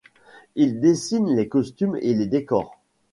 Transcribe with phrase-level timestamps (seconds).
[0.55, 2.79] Il dessine les costumes et les décors.